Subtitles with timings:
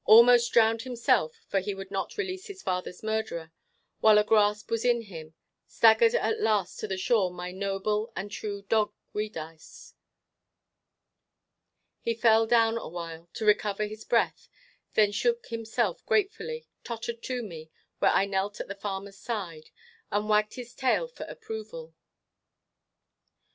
[0.05, 3.51] Almost drowned himself for he would not release his father's murderer,
[3.99, 5.35] while a gasp was in him
[5.67, 9.93] staggered at last to the shore my noble and true dog Giudice.
[11.99, 14.49] He fell down awhile, to recover his breath,
[14.95, 19.69] then shook himself gratefully, tottered to me, where I knelt at the farmer's side,
[20.09, 21.93] and wagged his tail for approval.